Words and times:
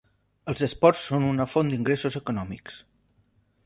Els 0.53 0.63
esports 0.67 1.03
són 1.11 1.27
una 1.33 1.47
font 1.57 1.71
d'ingressos 1.75 2.19
econòmics. 2.25 2.85